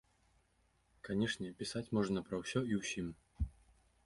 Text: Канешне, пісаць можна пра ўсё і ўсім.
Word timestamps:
Канешне, 1.09 1.51
пісаць 1.59 1.85
можна 1.99 2.25
пра 2.31 2.41
ўсё 2.45 2.59
і 2.71 2.81
ўсім. 2.81 3.07